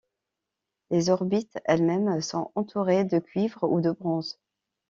Les 0.89 1.11
orbites 1.11 1.59
elles-mêmes 1.65 2.21
sont 2.21 2.51
entourées 2.55 3.03
de 3.03 3.19
cuivre 3.19 3.69
ou 3.69 3.81
de 3.81 3.91
bronze. 3.91 4.39